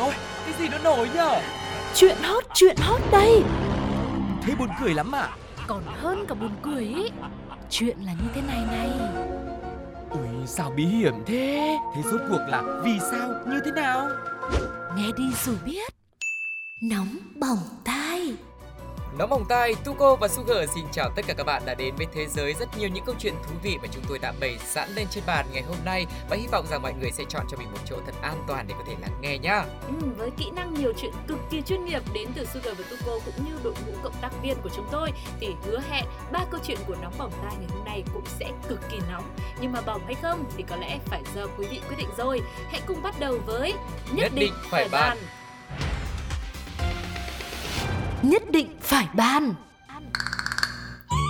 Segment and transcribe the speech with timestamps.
[0.00, 1.40] ôi, cái gì nó nổi nhở?
[1.94, 3.42] Chuyện hot, chuyện hot đây
[4.42, 5.28] Thế buồn cười lắm à?
[5.66, 7.10] Còn hơn cả buồn cười ý
[7.70, 8.90] Chuyện là như thế này này
[10.10, 11.78] Ui, sao bí hiểm thế?
[11.96, 14.08] Thế rốt cuộc là vì sao, như thế nào?
[14.96, 15.94] Nghe đi rồi biết
[16.82, 17.99] Nóng bỏng tai
[19.18, 22.06] Nóng bỏng tai, Tuko và Sugar xin chào tất cả các bạn đã đến với
[22.14, 24.88] thế giới rất nhiều những câu chuyện thú vị mà chúng tôi đã bày sẵn
[24.94, 27.56] lên trên bàn ngày hôm nay và hy vọng rằng mọi người sẽ chọn cho
[27.56, 29.64] mình một chỗ thật an toàn để có thể lắng nghe nhá.
[29.86, 33.18] Ừ, với kỹ năng nhiều chuyện cực kỳ chuyên nghiệp đến từ Sugar và Tuko
[33.24, 36.60] cũng như đội ngũ cộng tác viên của chúng tôi thì hứa hẹn ba câu
[36.64, 39.24] chuyện của nóng bỏng tai ngày hôm nay cũng sẽ cực kỳ nóng.
[39.60, 42.40] Nhưng mà bỏng hay không thì có lẽ phải do quý vị quyết định rồi.
[42.70, 43.74] Hãy cùng bắt đầu với
[44.12, 45.18] Nhất định phải bàn.
[48.22, 49.54] Nhất định phải ban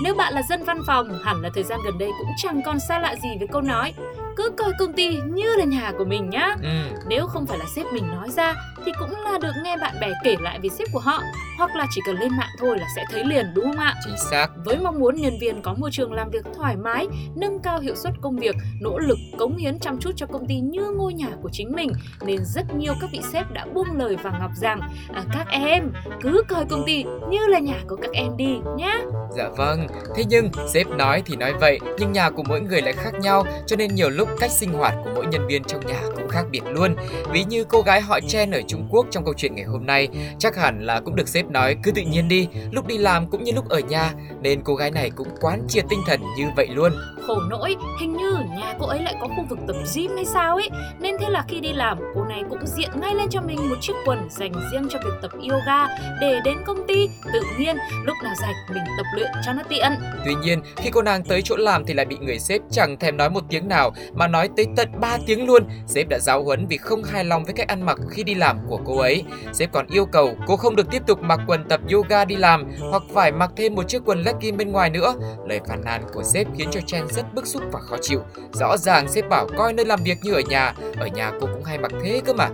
[0.05, 2.81] Nếu bạn là dân văn phòng, hẳn là thời gian gần đây cũng chẳng còn
[2.89, 3.95] xa lạ gì với câu nói
[4.37, 6.55] cứ coi công ty như là nhà của mình nhá.
[6.63, 6.69] Ừ,
[7.09, 10.09] Nếu không phải là sếp mình nói ra thì cũng là được nghe bạn bè
[10.25, 11.23] kể lại về sếp của họ
[11.59, 13.95] hoặc là chỉ cần lên mạng thôi là sẽ thấy liền đúng không ạ?
[14.05, 14.49] chính xác.
[14.65, 17.07] Với mong muốn nhân viên có môi trường làm việc thoải mái,
[17.37, 20.61] nâng cao hiệu suất công việc, nỗ lực cống hiến chăm chút cho công ty
[20.61, 21.93] như ngôi nhà của chính mình,
[22.27, 24.81] nên rất nhiều các vị sếp đã buông lời và ngọc rằng
[25.15, 28.99] à, các em cứ coi công ty như là nhà của các em đi nhá.
[29.37, 32.93] Dạ vâng, thế nhưng sếp nói thì nói vậy, nhưng nhà của mỗi người lại
[32.93, 36.01] khác nhau, cho nên nhiều lúc cách sinh hoạt của mỗi nhân viên trong nhà
[36.17, 36.97] cũng khác biệt luôn.
[37.33, 40.09] Ví như cô gái họ Chen ở Trung Quốc trong câu chuyện ngày hôm nay,
[40.39, 43.45] chắc hẳn là cũng được sếp nói cứ tự nhiên đi, lúc đi làm cũng
[43.45, 44.13] như lúc ở nhà,
[44.43, 46.93] nên cô gái này cũng quán triệt tinh thần như vậy luôn.
[47.27, 50.57] Khổ nỗi, hình như nhà cô ấy lại có khu vực tập gym hay sao
[50.57, 53.71] ấy Nên thế là khi đi làm, cô này cũng diện ngay lên cho mình
[53.71, 55.87] một chiếc quần dành riêng cho việc tập yoga
[56.21, 59.93] Để đến công ty, tự nhiên lúc nào rảnh mình tập luyện cho nó tiện
[60.25, 63.17] Tuy nhiên, khi cô nàng tới chỗ làm thì lại bị người sếp chẳng thèm
[63.17, 65.65] nói một tiếng nào mà nói tới tận 3 tiếng luôn.
[65.87, 68.59] Sếp đã giáo huấn vì không hài lòng với cách ăn mặc khi đi làm
[68.69, 69.25] của cô ấy.
[69.53, 72.65] Sếp còn yêu cầu cô không được tiếp tục mặc quần tập yoga đi làm
[72.91, 75.15] hoặc phải mặc thêm một chiếc quần legging bên ngoài nữa.
[75.49, 78.21] Lời phàn nàn của sếp khiến cho Chen rất bức xúc và khó chịu.
[78.53, 81.65] Rõ ràng sếp bảo coi nơi làm việc như ở nhà, ở nhà cô cũng
[81.65, 82.49] hay mặc thế cơ mà.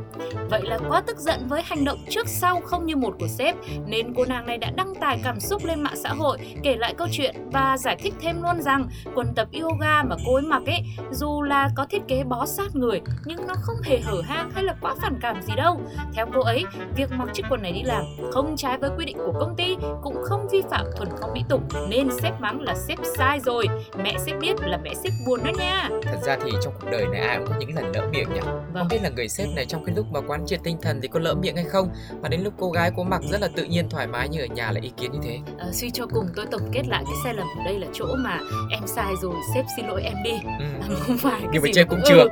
[0.51, 3.55] Vậy là quá tức giận với hành động trước sau không như một của sếp
[3.87, 6.95] Nên cô nàng này đã đăng tải cảm xúc lên mạng xã hội Kể lại
[6.99, 10.63] câu chuyện và giải thích thêm luôn rằng Quần tập yoga mà cô ấy mặc
[10.67, 14.51] ấy Dù là có thiết kế bó sát người Nhưng nó không hề hở hang
[14.55, 15.81] hay là quá phản cảm gì đâu
[16.15, 16.65] theo cô ấy,
[16.97, 19.77] việc mặc chiếc quần này đi làm Không trái với quy định của công ty
[20.03, 23.67] Cũng không vi phạm thuần phong mỹ tục Nên sếp mắng là sếp sai rồi
[24.03, 27.07] Mẹ sếp biết là mẹ sếp buồn đó nha Thật ra thì trong cuộc đời
[27.13, 28.41] này ai cũng có những lần lỡ miệng nhỉ.
[28.75, 31.09] Không biết là người sếp này trong cái lúc mà quán triệt tinh thần thì
[31.09, 31.89] có lỡ miệng hay không
[32.23, 34.47] mà đến lúc cô gái cô mặc rất là tự nhiên thoải mái như ở
[34.47, 35.39] nhà lại ý kiến như thế.
[35.59, 38.07] Ờ, Suy cho cùng tôi tổng kết lại cái sai lầm ở đây là chỗ
[38.19, 38.39] mà
[38.71, 40.65] Em sai rồi, sếp xin lỗi em đi Ừ.
[40.83, 42.27] À, không phải cái Nhưng mà mà- cũng ừ, chưa.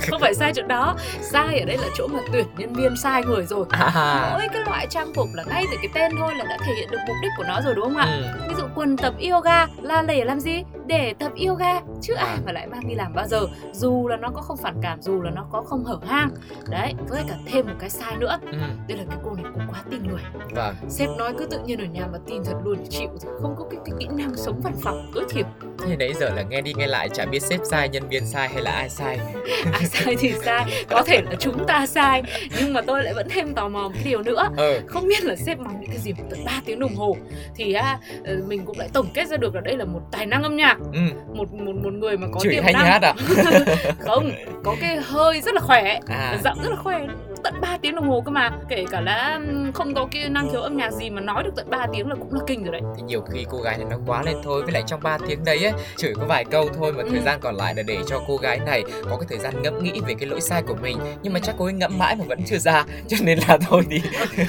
[0.10, 3.22] không phải sai chỗ đó sai ở đây là chỗ mà tuyển nhân viên sai
[3.24, 4.30] người rồi À.
[4.32, 6.88] mỗi cái loại trang phục là ngay từ cái tên thôi là đã thể hiện
[6.90, 8.22] được mục đích của nó rồi đúng không ạ Ừ.
[8.48, 12.24] ví dụ quần tập yoga là để làm gì để tập yoga chứ À.
[12.26, 13.40] ai mà lại mang đi làm bao giờ
[13.72, 16.30] dù là nó có không phản cảm dù là nó có không hở hang
[16.70, 18.58] đấy với cả thêm một cái sai nữa Ừ.
[18.88, 20.22] đây là cái cô này cũng quá tin người
[20.54, 20.74] Vâng.
[20.88, 23.08] sếp nói cứ tự nhiên ở nhà mà tin thật luôn chịu
[23.42, 25.44] không có cái, cái kỹ năng sống văn phòng tối thiểu
[25.88, 28.48] Thế nãy giờ là nghe đi nghe lại chả biết sếp sai, nhân viên sai
[28.48, 29.18] hay là ai sai.
[29.72, 32.22] ai sai thì sai có thể là chúng ta sai
[32.60, 34.80] nhưng mà tôi lại vẫn thêm tò mò một cái điều nữa Ờ.
[34.86, 37.16] không biết là sếp bằng những cái gì tận 3 tiếng đồng hồ
[37.56, 40.26] thì à, ờ, mình cũng lại tổng kết ra được là đây là một tài
[40.26, 41.00] năng âm nhạc Ừ.
[41.34, 43.14] một một một người mà có Chửi tiềm năng hát à?
[44.00, 44.30] không
[44.64, 46.38] có cái hơi rất là khỏe À.
[46.44, 47.06] giọng rất là khỏe
[47.44, 48.50] tận 3 tiếng đồng hồ cơ mà.
[48.68, 49.40] Kể cả là
[49.74, 52.14] không có cái năng khiếu âm nhạc gì mà nói được tận 3 tiếng là
[52.14, 52.80] cũng là kinh rồi đấy.
[52.96, 55.44] Thì nhiều khi cô gái này nó quá lên thôi Với lại trong 3 tiếng
[55.44, 57.24] đấy ấy, chửi có vài câu thôi Mà thời Ừ.
[57.24, 59.92] gian còn lại là để cho cô gái này Có cái thời gian ngẫm nghĩ
[60.06, 60.98] về cái lỗi sai của mình.
[61.22, 63.82] Nhưng mà chắc cô ấy ngẫm mãi mà vẫn chưa ra Cho nên là thôi
[63.90, 64.00] thì.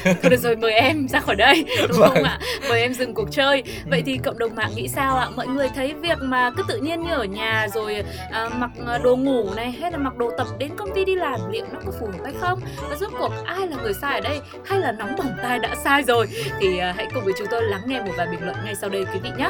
[0.03, 2.09] Thôi được rồi mời em ra khỏi đây đúng Vâng.
[2.13, 2.39] không ạ?
[2.69, 3.63] Mời em dừng cuộc chơi.
[3.89, 5.27] Vậy thì cộng đồng mạng nghĩ sao ạ?
[5.35, 8.97] Mọi người thấy việc mà cứ tự nhiên như ở nhà rồi à, mặc à,
[8.97, 11.79] đồ ngủ này hay là mặc đồ tập đến công ty đi làm liệu nó
[11.85, 14.79] có phù hợp hay không và rốt cuộc ai là người sai ở đây hay
[14.79, 16.27] là nóng bỏng tai đã sai rồi
[16.59, 18.89] thì à, hãy cùng với chúng tôi lắng nghe một vài bình luận ngay sau
[18.89, 19.49] đây quý vị nhé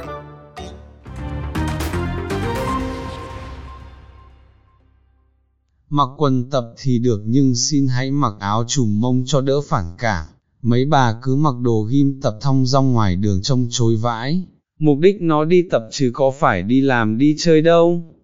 [5.93, 9.85] Mặc quần tập thì được nhưng xin hãy mặc áo trùm mông cho đỡ phản
[9.97, 10.25] cảm.
[10.61, 14.43] Mấy bà cứ mặc đồ ghim tập thong dong ngoài đường trông chối vãi.
[14.79, 18.15] Mục đích nó đi tập chứ có phải đi làm đi chơi đâu.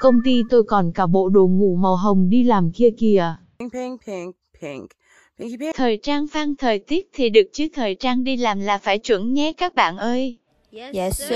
[0.00, 3.34] Công ty tôi còn cả bộ đồ ngủ màu hồng đi làm kia kìa.
[3.58, 4.90] Pink, pink, pink, pink.
[5.38, 5.74] Pinky pink.
[5.76, 9.34] Thời trang phan thời tiết thì được chứ thời trang đi làm là phải chuẩn
[9.34, 10.38] nhé các bạn ơi.
[10.72, 11.30] Yes, sir.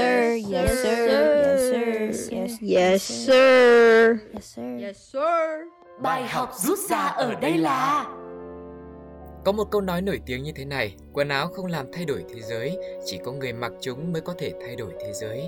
[0.53, 0.99] Yes, sir.
[1.09, 2.32] Yes, sir.
[2.32, 4.17] Yes, yes, sir.
[4.32, 4.67] Yes, sir.
[4.82, 5.23] Yes, sir.
[6.03, 8.06] Bài học rút ra ở đây là
[9.44, 12.25] có một câu nói nổi tiếng như thế này, quần áo không làm thay đổi
[12.35, 15.43] thế giới, chỉ có người mặc chúng mới có thể thay đổi thế giới.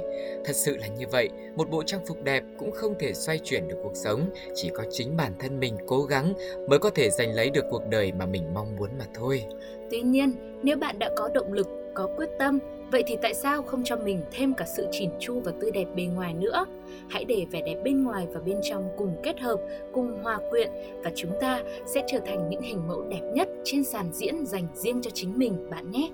[0.45, 3.69] Thật sự là như vậy, một bộ trang phục đẹp cũng không thể xoay chuyển
[3.69, 6.35] được cuộc sống, chỉ có chính bản thân mình cố gắng
[6.69, 9.45] mới có thể giành lấy được cuộc đời mà mình mong muốn mà thôi.
[9.91, 10.33] Tuy nhiên,
[10.63, 12.59] nếu bạn đã có động lực, có quyết tâm,
[12.91, 15.87] vậy thì tại sao không cho mình thêm cả sự chỉn chu và tươi đẹp
[15.97, 16.65] bề ngoài nữa?
[17.09, 19.61] Hãy để vẻ đẹp bên ngoài và bên trong cùng kết hợp,
[19.93, 20.71] cùng hòa quyện
[21.05, 24.67] và chúng ta sẽ trở thành những hình mẫu đẹp nhất trên sàn diễn dành
[24.75, 26.11] riêng cho chính mình bạn nhé.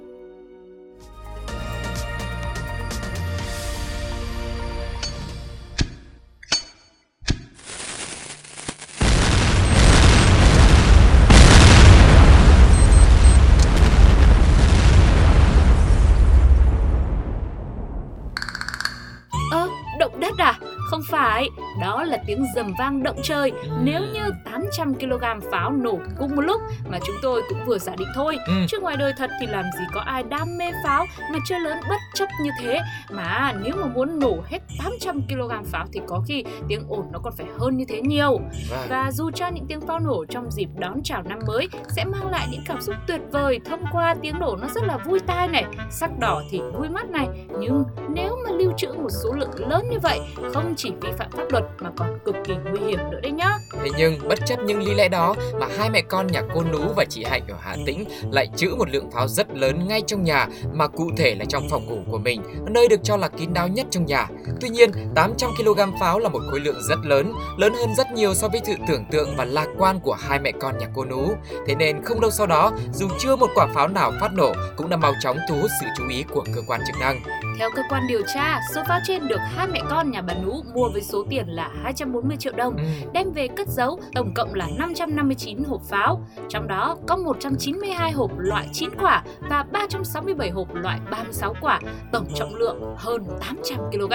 [21.40, 21.50] Phải,
[21.80, 23.52] đó là tiếng rầm vang động trời
[23.82, 26.60] nếu như 800 kg pháo nổ cùng một lúc
[26.90, 28.38] mà chúng tôi cũng vừa giả định thôi.
[28.46, 28.52] Ừ.
[28.68, 31.78] Chứ ngoài đời thật thì làm gì có ai đam mê pháo mà chơi lớn
[31.88, 32.80] bất chấp như thế.
[33.10, 37.18] Mà nếu mà muốn nổ hết 800 kg pháo thì có khi tiếng ồn nó
[37.18, 38.40] còn phải hơn như thế nhiều.
[38.70, 38.86] Vâng.
[38.88, 42.30] Và dù cho những tiếng pháo nổ trong dịp đón chào năm mới sẽ mang
[42.30, 45.48] lại những cảm xúc tuyệt vời thông qua tiếng nổ nó rất là vui tai
[45.48, 47.28] này, sắc đỏ thì vui mắt này,
[47.58, 50.20] nhưng nếu mà lưu trữ một số lượng lớn như vậy
[50.52, 53.58] không chỉ vi phạm pháp luật mà còn cực kỳ nguy hiểm nữa đấy nhá.
[53.72, 56.78] Thế nhưng bất chấp những lý lẽ đó mà hai mẹ con nhà cô Nú
[56.96, 60.24] và chị Hạnh ở Hà Tĩnh lại trữ một lượng pháo rất lớn ngay trong
[60.24, 63.52] nhà mà cụ thể là trong phòng ngủ của mình, nơi được cho là kín
[63.52, 64.26] đáo nhất trong nhà.
[64.60, 68.34] Tuy nhiên, 800 kg pháo là một khối lượng rất lớn, lớn hơn rất nhiều
[68.34, 71.28] so với sự tưởng tượng và lạc quan của hai mẹ con nhà cô Nú.
[71.66, 74.90] Thế nên không lâu sau đó, dù chưa một quả pháo nào phát nổ cũng
[74.90, 77.20] đã mau chóng thu hút sự chú ý của cơ quan chức năng.
[77.58, 80.62] Theo cơ quan điều tra, số pháo trên được hai mẹ con nhà bà Nú
[80.74, 82.82] mua với số tiền là 240 triệu đồng, Ừ.
[83.12, 86.20] đem về cất giấu, tổng cộng là 559 hộp pháo.
[86.48, 91.80] Trong đó có 192 hộp loại 9 quả và 367 hộp loại 36 quả,
[92.12, 94.12] tổng trọng lượng hơn 800 kg.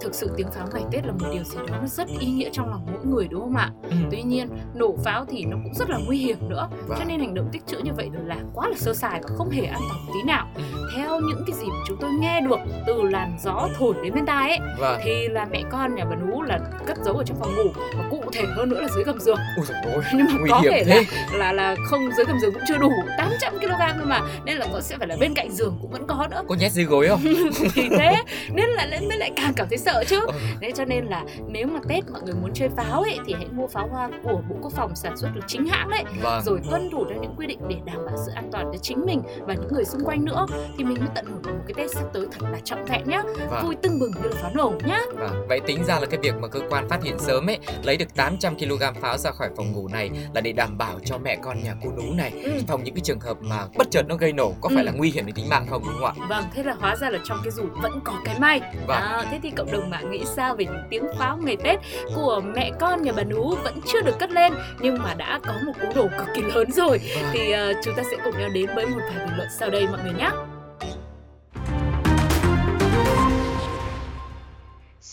[0.00, 2.48] Thực sự tiếng pháo ngày Tết là một điều gì đó nó rất ý nghĩa
[2.52, 3.70] trong lòng mỗi người đúng không ạ?
[3.82, 3.96] Ừ.
[4.10, 6.68] Tuy nhiên, nổ pháo thì nó cũng rất là nguy hiểm nữa.
[6.86, 6.98] Vâng.
[6.98, 9.50] Cho nên hành động tích trữ như vậy là quá là sơ sài và không
[9.50, 10.46] hề an toàn tí nào.
[10.54, 10.62] Ừ.
[10.96, 14.26] Theo những cái gì mà chúng tôi nghe được từ làn gió thổi đến bên
[14.26, 15.00] tai ấy Vâng.
[15.04, 18.22] thì là mẹ con nhà Nú là cất giấu ở trong phòng ngủ và cụ
[18.32, 20.72] thể hơn nữa là dưới gầm giường Ui dồi ôi, nhưng mà nguy có hiểm
[20.72, 21.02] thể thế.
[21.32, 24.56] là là là không dưới gầm giường cũng chưa đủ 800 kg thôi mà nên
[24.56, 26.84] là có sẽ phải là bên cạnh giường cũng vẫn có nữa Có nhét dưới
[26.84, 27.20] gối không?
[27.74, 28.16] thì thế
[28.54, 30.32] nên là lại mới lại càng cảm thấy sợ chứ Ừ.
[30.60, 33.46] thế cho nên là nếu mà tết mọi người muốn chơi pháo ấy thì hãy
[33.52, 36.42] mua pháo hoa của bộ quốc phòng sản xuất được chính hãng đấy Vâng.
[36.44, 39.06] rồi tuân thủ theo những quy định để đảm bảo sự an toàn cho chính
[39.06, 40.46] mình và những người xung quanh nữa
[40.78, 43.02] thì mình mới tận hưởng được một cái tết sắp tới thật là trọn vẹn
[43.06, 43.64] nhá Vâng.
[43.66, 46.34] vui tưng bừng như là pháo nổ nhá Vâng, vậy tính ra là cái việc
[46.40, 49.72] mà cơ quan phát hiện sớm ấy lấy được 800 kg pháo ra khỏi phòng
[49.72, 52.50] ngủ này là để đảm bảo cho mẹ con nhà cô Nú này Ừ.
[52.68, 54.86] phòng những cái trường hợp mà bất chợt nó gây nổ có phải Ừ.
[54.86, 56.26] là nguy hiểm đến tính mạng không đúng không ạ?
[56.28, 58.60] Vâng, thế là hóa ra là trong cái rủi vẫn có cái may.
[58.86, 58.96] Vâng.
[59.02, 61.78] À, thế thì cộng đồng mạng nghĩ sao về những tiếng pháo ngày Tết
[62.14, 65.52] của mẹ con nhà bà Nú vẫn chưa được cất lên nhưng mà đã có
[65.66, 66.98] một cú nổ cực kỳ lớn rồi.
[67.14, 67.24] Vâng.
[67.32, 69.86] Thì ờ, chúng ta sẽ cùng nhau đến với một vài bình luận sau đây
[69.86, 70.30] mọi người nhé.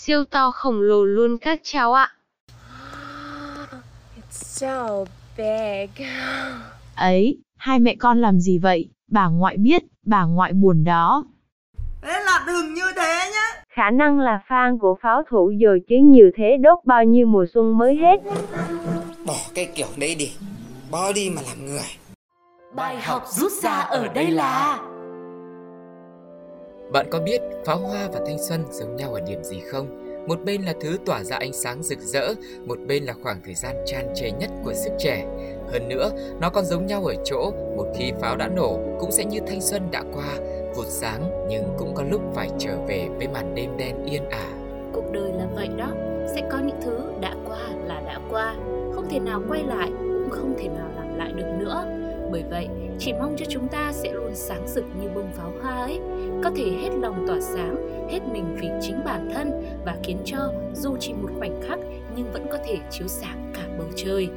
[0.06, 2.12] Siêu to khổng lồ luôn các cháu ạ.
[4.16, 5.06] It's so
[5.38, 6.06] big.
[6.96, 8.90] Ấy, hai mẹ con làm gì vậy?
[9.08, 11.24] Bà ngoại biết, bà ngoại buồn đó.
[13.70, 17.46] Khả năng là fan của pháo thủ rồi chứ nhiều thế đốt bao nhiêu mùa
[17.54, 18.18] xuân mới hết.
[19.26, 20.32] Bỏ cái kiểu đấy đi
[20.92, 21.90] Bỏ đi mà làm người
[22.76, 24.80] Bài học rút ra ở đây là
[26.94, 29.88] bạn có biết pháo hoa và thanh xuân giống nhau ở điểm gì không?
[30.28, 32.34] Một bên là thứ tỏa ra ánh sáng rực rỡ,
[32.66, 35.26] một bên là khoảng thời gian tràn trề nhất của sức trẻ.
[35.72, 39.26] Hơn nữa, nó còn giống nhau ở chỗ, một khi pháo đã nổ cũng sẽ
[39.26, 40.38] như thanh xuân đã qua,
[40.76, 44.50] vụt sáng nhưng cũng có lúc phải trở về với màn đêm đen yên ả.
[44.94, 45.92] Cuộc đời là vậy đó,
[46.36, 48.56] sẽ có những thứ đã qua là đã qua,
[48.96, 51.86] không thể nào quay lại cũng không thể nào làm lại được nữa.
[52.32, 52.68] Bởi vậy,
[53.00, 56.00] chỉ mong cho chúng ta sẽ luôn sáng rực như bông pháo hoa ấy,
[56.44, 59.52] có thể hết lòng tỏa sáng, hết mình vì chính bản thân
[59.86, 61.80] và khiến cho dù chỉ một khoảnh khắc
[62.16, 64.30] nhưng vẫn có thể chiếu sáng cả bầu trời.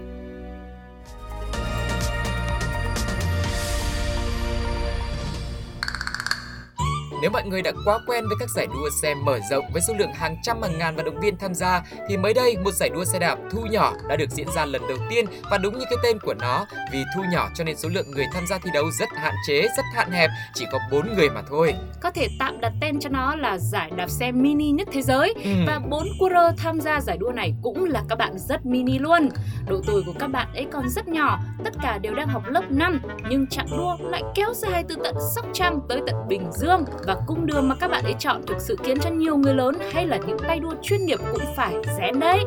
[7.23, 9.95] Nếu mọi người đã quá quen với các giải đua xe mở rộng với số
[9.99, 12.89] lượng hàng trăm hàng ngàn vận động viên tham gia thì mới đây một giải
[12.95, 15.85] đua xe đạp thu nhỏ đã được diễn ra lần đầu tiên và đúng như
[15.91, 18.71] cái tên của nó vì thu nhỏ cho nên số lượng người tham gia thi
[18.75, 21.75] đấu rất hạn chế, rất hạn hẹp, chỉ có 4 người mà thôi.
[22.01, 25.35] Có thể tạm đặt tên cho nó là giải đạp xe mini nhất thế giới
[25.45, 25.51] Ừ.
[25.67, 29.29] và bốn cua tham gia giải đua này cũng là các bạn rất mini luôn.
[29.69, 32.63] Độ tuổi của các bạn ấy còn rất nhỏ, tất cả đều đang học lớp
[32.71, 36.85] 5 nhưng chặng đua lại kéo dài từ tận Sóc Trăng tới tận Bình Dương
[37.07, 39.75] và cung đường mà các bạn ấy chọn thực sự khiến cho nhiều người lớn
[39.93, 42.45] hay là những tay đua chuyên nghiệp cũng phải rén đấy.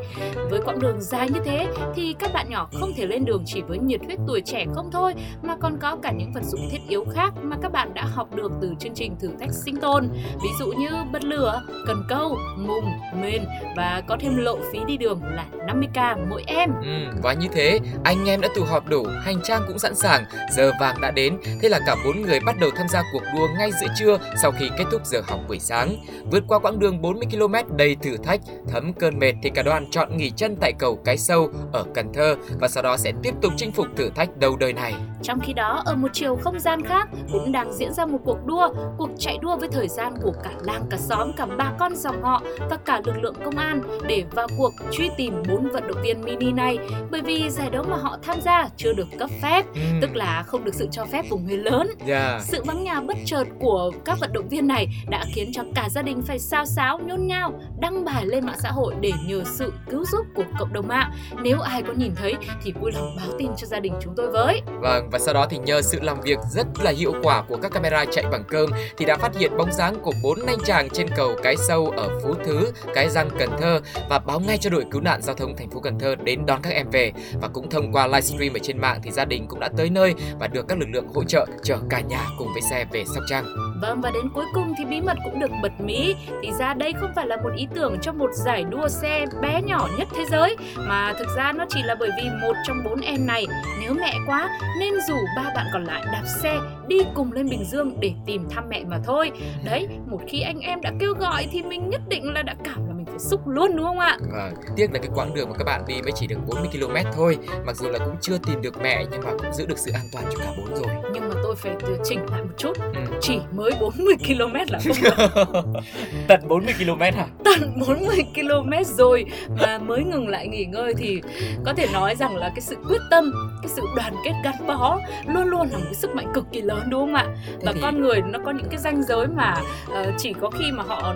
[0.49, 3.61] Với quãng đường dài như thế thì các bạn nhỏ không thể lên đường chỉ
[3.61, 5.13] với nhiệt huyết tuổi trẻ không thôi
[5.43, 8.35] mà còn có cả những vật dụng thiết yếu khác mà các bạn đã học
[8.35, 10.09] được từ chương trình thử thách sinh tồn
[10.43, 12.85] ví dụ như bật lửa, cần câu, mùng,
[13.21, 13.45] mền
[13.77, 16.71] và có thêm lộ phí đi đường là 50k mỗi em.
[16.81, 20.23] Ừ, và như thế, anh em đã tụ họp đủ, hành trang cũng sẵn sàng,
[20.51, 23.47] giờ vàng đã đến, thế là cả bốn người bắt đầu tham gia cuộc đua
[23.57, 25.95] ngay giữa trưa sau sau khi kết thúc giờ học buổi sáng.
[26.31, 29.85] Vượt qua quãng đường 40 km đầy thử thách, thấm cơn mệt thì cả đoàn
[29.91, 33.33] chọn nghỉ chân tại cầu Cái Sâu ở Cần Thơ và sau đó sẽ tiếp
[33.41, 34.93] tục chinh phục thử thách đầu đời này.
[35.23, 38.45] Trong khi đó, ở một chiều không gian khác cũng đang diễn ra một cuộc
[38.45, 41.95] đua, cuộc chạy đua với thời gian của cả làng, cả xóm, cả bà con
[41.95, 45.87] dòng họ và cả lực lượng công an để vào cuộc truy tìm bốn vận
[45.87, 46.77] động viên mini này
[47.11, 49.81] bởi vì giải đấu mà họ tham gia chưa được cấp phép, Ừ.
[50.01, 51.87] tức là không được sự cho phép của người lớn.
[52.07, 52.41] Yeah.
[52.41, 55.89] Sự vắng nhà bất chợt của các vận động viên này đã khiến cho cả
[55.89, 59.41] gia đình phải sao xáo nhôn nhao đăng bài lên mạng xã hội để nhờ
[59.45, 61.11] sự cứu giúp của cộng đồng mạng.
[61.43, 64.31] Nếu ai có nhìn thấy thì vui lòng báo tin cho gia đình chúng tôi
[64.31, 64.61] với.
[64.81, 67.71] Vâng, và sau đó thì nhờ sự làm việc rất là hiệu quả của các
[67.71, 71.07] camera chạy bằng cơm thì đã phát hiện bóng dáng của bốn anh chàng trên
[71.15, 74.85] cầu Cái Sâu ở Phú Thứ, Cái Răng, Cần Thơ và báo ngay cho đội
[74.91, 77.11] cứu nạn giao thông thành phố Cần Thơ đến đón các em về.
[77.41, 80.13] Và cũng thông qua livestream ở trên mạng thì gia đình cũng đã tới nơi
[80.39, 83.23] và được các lực lượng hỗ trợ chở cả nhà cùng với xe về Sóc
[83.29, 83.45] Trăng.
[83.81, 86.93] Vâng và đến cuối cùng thì bí mật cũng được bật mí Thì ra đây
[86.93, 90.25] không phải là một ý tưởng cho một giải đua xe bé nhỏ nhất thế
[90.31, 93.45] giới Mà thực ra nó chỉ là bởi vì một trong bốn em này
[93.81, 94.49] Nếu mẹ quá
[94.79, 98.47] nên rủ ba bạn còn lại đạp xe đi cùng lên Bình Dương để tìm
[98.49, 99.31] thăm mẹ mà thôi.
[99.65, 102.88] Đấy, một khi anh em đã kêu gọi thì mình nhất định là đã cảm
[103.19, 104.17] phải xúc luôn đúng không ạ?
[104.31, 107.09] Vâng, tiếc là cái quãng đường mà các bạn đi mới chỉ được 40 km
[107.15, 107.37] thôi.
[107.65, 110.05] Mặc dù là cũng chưa tìm được mẹ nhưng mà cũng giữ được sự an
[110.11, 110.93] toàn cho cả bốn rồi.
[111.13, 113.01] Nhưng mà tôi phải điều chỉnh lại một chút Ừ.
[113.21, 115.43] Chỉ mới 40 km là không được
[116.27, 117.27] Tận 40 km hả?
[117.45, 119.25] tận 40 km rồi
[119.61, 121.21] mà mới ngừng lại nghỉ ngơi thì
[121.65, 124.99] có thể nói rằng là cái sự quyết tâm, cái sự đoàn kết gắn bó
[125.27, 127.25] luôn luôn là một sức mạnh cực kỳ lớn đúng không ạ?
[127.61, 129.55] Và thì- con người nó có những cái ranh giới mà
[129.93, 131.13] ờ, chỉ có khi mà họ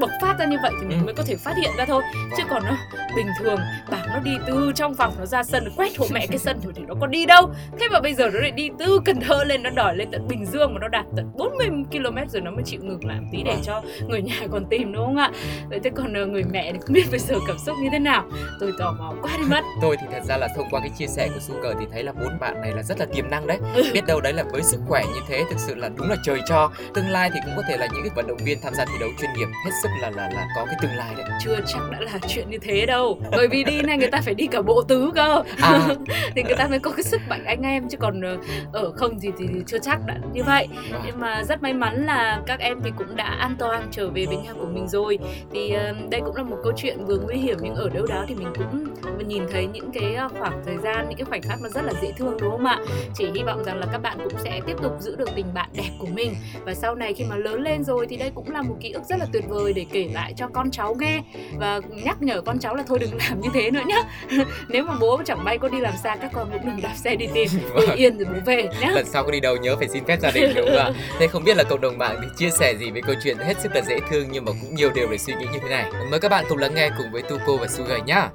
[0.00, 1.04] bộc phát ra như vậy thì mình Ừ.
[1.04, 2.02] mới có thể phát hiện ra thôi
[2.36, 2.76] chứ còn nó
[3.16, 3.58] bình thường
[3.90, 6.72] bảo nó đi từ trong phòng nó ra sân quét hộ mẹ cái sân rồi
[6.76, 9.44] thì nó có đi đâu thế mà bây giờ nó lại đi từ Cần Thơ
[9.44, 12.50] lên nó đòi lên tận Bình Dương mà nó đạt tận 40 km rồi nó
[12.50, 15.30] mới chịu ngừng lại một tí để cho người nhà còn tìm đúng không ạ
[15.70, 17.98] vậy thế còn ờ, người mẹ thì không biết bây giờ cảm xúc như thế
[17.98, 18.24] nào
[18.60, 21.06] tôi tò mò quá đi mất Tôi thì thật ra là thông qua cái chia
[21.06, 23.58] sẻ của Sugar thì thấy là bốn bạn này là rất là tiềm năng đấy.
[23.74, 23.82] Ừ.
[23.94, 26.40] Biết đâu đấy là với sức khỏe như thế thực sự là đúng là trời
[26.48, 26.70] cho.
[26.94, 28.92] Tương lai thì cũng có thể là những cái vận động viên tham gia thi
[29.00, 31.26] đấu chuyên nghiệp hết sức là là là có cái tương lai đấy.
[31.40, 33.20] chưa chắc đã là chuyện như thế đâu.
[33.30, 35.42] Bởi vì đi này người ta phải đi cả bộ tứ cơ.
[35.62, 35.88] À.
[36.34, 38.36] thì người ta mới có cái sức mạnh anh em chứ còn ờ,
[38.72, 40.68] ở không thì thì chưa chắc đã như vậy.
[40.92, 41.02] Vâng.
[41.06, 44.26] nhưng mà rất may mắn là các em thì cũng đã an toàn trở về
[44.26, 45.18] với nhà của mình rồi.
[45.52, 48.24] Thì ờ, đây cũng là một câu chuyện vừa nguy hiểm nhưng ở đâu đó
[48.28, 48.84] thì mình cũng
[49.28, 51.92] nhìn thấy những cái ờ, khoảng thời gian những cái khoảnh khắc nó rất là
[52.02, 52.78] dễ thương đúng không ạ?
[53.14, 55.68] Chỉ hy vọng rằng là các bạn cũng sẽ tiếp tục giữ được tình bạn
[55.72, 56.34] đẹp của mình.
[56.64, 59.02] Và sau này khi mà lớn lên rồi thì đây cũng là một ký ức
[59.04, 61.22] rất là tuyệt vời để kể lại cho con cháu nghe
[61.56, 64.02] và nhắc nhở con cháu là thôi đừng làm như thế nữa nhá
[64.68, 67.16] nếu mà bố chẳng may có đi làm xa các con cũng đừng đạp xe
[67.16, 69.88] đi tìm tôi yên rồi bố về nhá Lần sau có đi đâu nhớ phải
[69.88, 70.90] xin phép gia đình đúng không ạ?
[71.18, 73.60] Thế không biết là cộng đồng mạng thì chia sẻ gì về câu chuyện hết
[73.60, 75.92] sức là dễ thương nhưng mà cũng nhiều điều để suy nghĩ như thế này.
[76.10, 78.28] Mời các bạn cùng lắng nghe cùng với Tuko và Sugar nhá.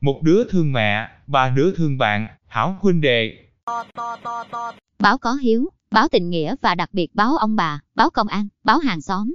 [0.00, 3.32] Một đứa thương mẹ, ba đứa thương bạn, hảo huynh đệ.
[4.98, 8.48] Báo có hiếu, báo tình nghĩa và đặc biệt báo ông bà, báo công an,
[8.64, 9.34] báo hàng xóm.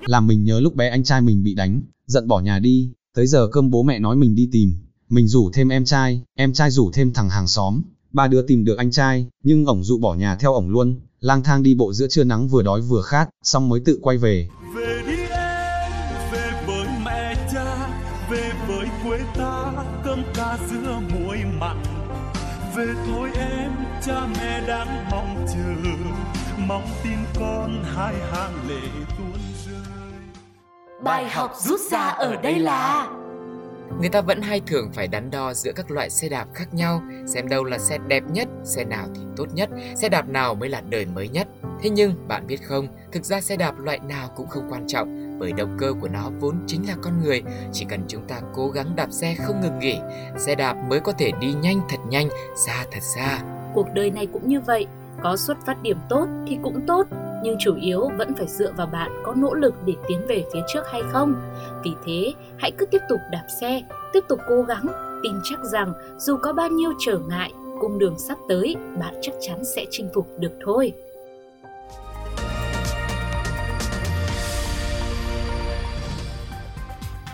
[0.00, 3.26] Làm mình nhớ lúc bé anh trai mình bị đánh, giận bỏ nhà đi, tới
[3.26, 4.74] giờ cơm bố mẹ nói mình đi tìm,
[5.08, 8.64] mình rủ thêm em trai, em trai rủ thêm thằng hàng xóm, ba đứa tìm
[8.64, 11.92] được anh trai, nhưng ổng dụ bỏ nhà theo ổng luôn, lang thang đi bộ
[11.92, 14.48] giữa trưa nắng vừa đói vừa khát, xong mới tự quay về.
[24.10, 25.90] Cha mẹ đang mong chờ
[26.58, 28.88] mong tin con hai hàng lệ
[29.18, 30.10] tuôn rơi
[31.02, 33.08] Bài học rút ra ở đây là
[34.00, 37.02] người ta vẫn hay thường phải đắn đo giữa các loại xe đạp khác nhau,
[37.26, 40.68] xem đâu là xe đẹp nhất, xe nào thì tốt nhất, xe đạp nào mới
[40.68, 41.48] là đời mới nhất.
[41.82, 45.38] Thế nhưng bạn biết không, thực ra xe đạp loại nào cũng không quan trọng
[45.38, 48.68] bởi động cơ của nó vốn chính là con người, chỉ cần chúng ta cố
[48.68, 49.98] gắng đạp xe không ngừng nghỉ,
[50.38, 53.40] xe đạp mới có thể đi nhanh thật nhanh, xa thật xa.
[53.74, 54.86] Cuộc đời này cũng như vậy,
[55.22, 57.06] có xuất phát điểm tốt thì cũng tốt,
[57.42, 60.60] nhưng chủ yếu vẫn phải dựa vào bạn có nỗ lực để tiến về phía
[60.74, 61.34] trước hay không.
[61.84, 64.86] Vì thế, hãy cứ tiếp tục đạp xe, tiếp tục cố gắng,
[65.22, 69.34] tin chắc rằng dù có bao nhiêu trở ngại, cung đường sắp tới, bạn chắc
[69.40, 70.92] chắn sẽ chinh phục được thôi.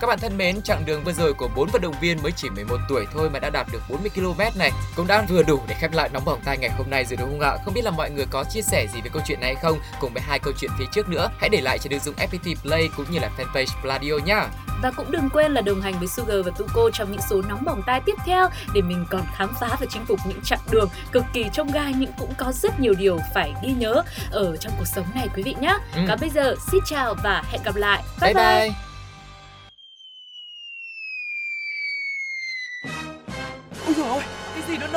[0.00, 2.50] Các bạn thân mến, chặng đường vừa rồi của bốn vận động viên mới chỉ
[2.50, 5.74] 11 tuổi thôi mà đã đạt được 40 km này cũng đã vừa đủ để
[5.78, 7.56] khép lại nóng bỏng tay ngày hôm nay rồi đúng không ạ?
[7.64, 9.78] Không biết là mọi người có chia sẻ gì về câu chuyện này hay không?
[10.00, 12.54] Cùng với hai câu chuyện phía trước nữa, hãy để lại trên ứng dụng FPT
[12.62, 14.46] Play cũng như là fanpage Pladio nhá.
[14.82, 17.64] Và cũng đừng quên là đồng hành với Sugar và Tuko trong những số nóng
[17.64, 20.88] bỏng tai tiếp theo để mình còn khám phá và chinh phục những chặng đường
[21.12, 24.72] cực kỳ trông gai nhưng cũng có rất nhiều điều phải ghi nhớ ở trong
[24.78, 25.76] cuộc sống này quý vị nhé.
[25.94, 26.00] Ừ.
[26.08, 28.02] Còn bây giờ xin chào và hẹn gặp lại.
[28.20, 28.44] Bye bye.
[28.44, 28.68] bye.
[28.68, 28.85] bye.